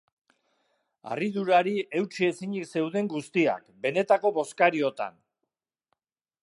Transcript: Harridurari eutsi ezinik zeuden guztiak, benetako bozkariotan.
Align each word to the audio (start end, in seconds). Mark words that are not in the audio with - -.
Harridurari 1.15 1.73
eutsi 1.99 2.25
ezinik 2.29 2.67
zeuden 2.77 3.11
guztiak, 3.13 3.69
benetako 3.85 4.35
bozkariotan. 4.41 5.21